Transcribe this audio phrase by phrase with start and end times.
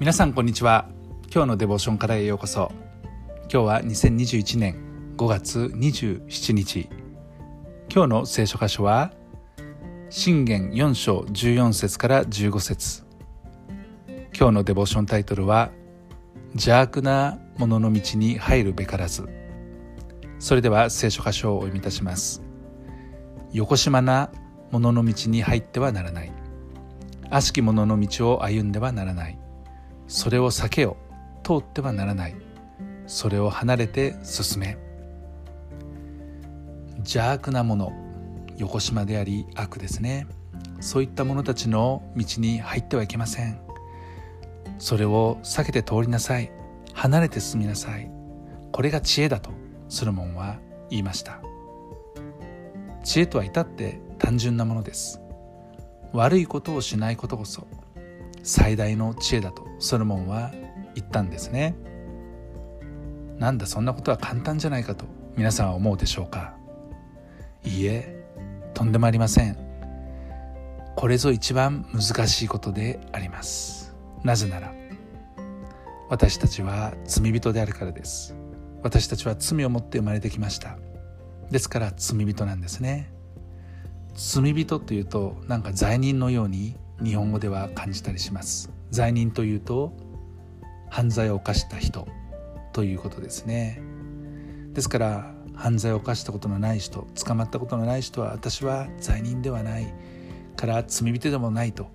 [0.00, 0.88] 皆さんこんにちは。
[1.30, 2.72] 今日のデボーションからへようこそ。
[3.42, 6.88] 今日は2021年5月27日。
[7.92, 9.12] 今日の聖書箇所は
[10.08, 13.04] 信玄4章14節から15節。
[14.34, 15.70] 今日のデボーションタイトルは
[16.52, 19.28] 邪悪な者の道に入るべからず。
[20.38, 22.40] それでは聖書箇所をお読みいたします。
[23.52, 24.32] 横島な
[24.70, 26.32] 者の道に入ってはならない。
[27.28, 29.39] 悪しき者の道を歩んではならない。
[30.10, 30.96] それを避けよ
[31.44, 32.34] 通ってはならない。
[33.06, 34.76] それを離れて進め。
[36.96, 37.92] 邪悪なもの
[38.56, 40.26] 横島であり悪ですね。
[40.80, 43.60] そういった者たちの道に入ってはいけません。
[44.80, 46.50] それを避けて通りなさい。
[46.92, 48.10] 離れて進みなさい。
[48.72, 49.52] これが知恵だと
[49.88, 50.58] ソロモンは
[50.90, 51.40] 言いました。
[53.04, 55.20] 知恵とは至って単純なものです。
[56.12, 57.68] 悪いことをしないことこそ
[58.42, 60.50] 最大の知恵だとソロモンは
[60.94, 61.76] 言ったんですね。
[63.38, 65.06] なんだそんなことは簡単じゃないかと
[65.36, 66.54] 皆さんは思うでしょうか。
[67.64, 68.24] いいえ
[68.74, 69.56] とんでもありません。
[70.96, 73.94] これぞ一番難しいことであります。
[74.22, 74.72] なぜなら
[76.10, 78.34] 私たちは罪人であるからです。
[78.82, 80.76] 私たちは罪を持って生まれてきました。
[81.50, 83.12] ですから罪人なんですね。
[84.14, 88.70] 罪人というとなんか罪人のように日本語では感じたりします。
[88.90, 89.92] 罪人というと
[90.90, 92.06] 犯罪を犯した人
[92.72, 93.80] ということですね。
[94.72, 99.92] ですから犯罪を犯したことのない人捕まったことのない人は私は罪人ではない
[100.56, 101.90] から罪人でもないと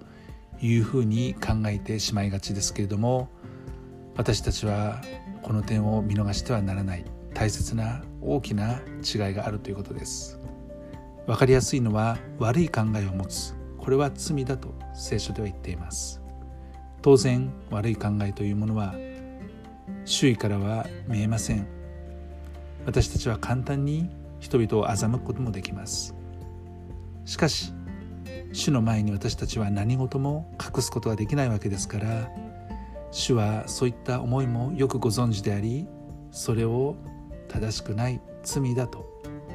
[0.61, 3.29] いうふうに考えてしまいがちですけれども
[4.17, 5.01] 私たちは
[5.41, 10.39] この点を見逃してはならない大切な大きな違いがあるということです。
[11.27, 16.19] 分かりやすいのは悪い考えを持つこれは罪だと聖書では言っています。
[17.03, 18.95] 当然悪い考えというものは
[20.05, 21.67] 周囲からは見えません。
[22.87, 24.09] 私たちは簡単に
[24.39, 26.15] 人々を欺くこともできます。
[27.25, 27.73] しかし
[28.53, 32.31] 主の前に私たちは何事も隠すことができないわけですから
[33.11, 35.87] 主はそういった思いもよくご存知であり
[36.31, 36.95] それを
[37.49, 39.05] 正しくない罪だと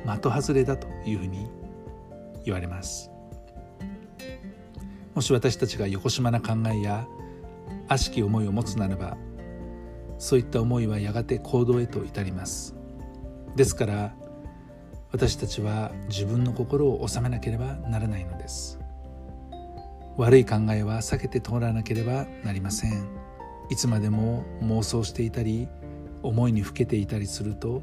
[0.06, 1.50] 的外れだというふうに
[2.44, 3.09] 言われます。
[5.20, 7.06] もし私たちが横島な考えや
[7.88, 9.18] 悪しき思いを持つならば
[10.16, 12.74] そういった思いはやがて行動へと至ります。
[13.54, 14.14] ですから
[15.12, 18.80] 私たちは自分の心を収めなければならないのです。
[20.16, 23.06] 悪い考えは避けて通らなければなりません。
[23.68, 25.68] いつまでも妄想していたり
[26.22, 27.82] 思いにふけていたりすると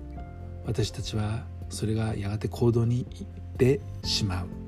[0.66, 3.28] 私たちはそれがやがて行動に行っ
[3.58, 4.67] てしまう。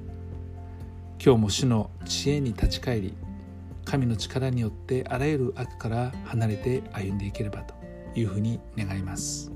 [1.22, 3.13] 今日も主の知恵に立ち返り
[3.84, 7.74] 神の力によってあらゆる悪から離れて歩んでいければと
[8.16, 9.52] いうふうに願います。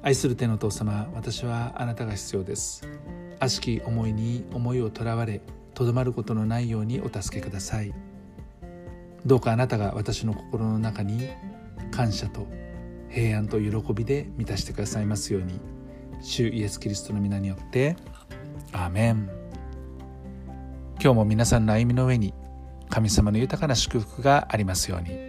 [0.00, 2.86] 愛する天の父様私はあなたが必要です。
[3.40, 5.40] 悪しき思いに思いをとらわれ
[5.74, 7.92] とどまることのないようにお助けください。
[9.26, 11.28] どうかあなたが私の心の中に
[11.90, 12.46] 感謝と
[13.08, 15.58] 平安と喜びで満たしてくださいますように。
[16.20, 17.96] 主イエス・キリストの皆によって
[18.70, 19.37] アーメン。
[21.00, 22.34] 今日も皆さんの歩みの上に
[22.90, 25.27] 神様の豊かな祝福がありますように。